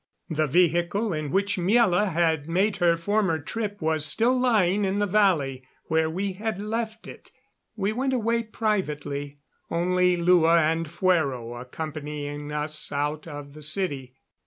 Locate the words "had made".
2.11-2.77